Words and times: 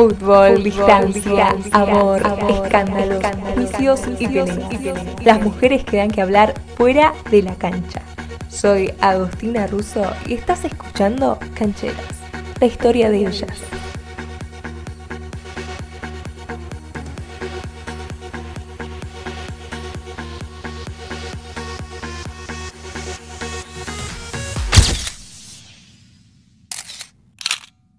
Fútbol, 0.00 0.62
distancia, 0.62 1.54
amor, 1.72 2.22
escándalos, 2.48 3.22
juicios 3.54 4.00
y 4.18 4.28
peleas. 4.28 4.58
Las 5.22 5.42
mujeres 5.42 5.84
que 5.84 5.98
dan 5.98 6.10
que 6.10 6.22
hablar 6.22 6.54
fuera 6.74 7.12
de 7.30 7.42
la 7.42 7.54
cancha. 7.56 8.00
Soy 8.48 8.94
Agostina 9.02 9.66
Russo 9.66 10.02
y 10.26 10.32
estás 10.32 10.64
escuchando 10.64 11.38
Cancheras, 11.52 11.98
la 12.60 12.66
historia 12.66 13.10
de 13.10 13.26
ellas. 13.26 13.79